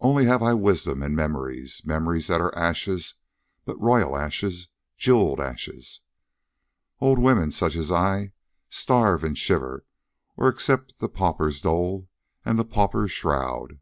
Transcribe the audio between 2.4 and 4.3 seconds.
are ashes, but royal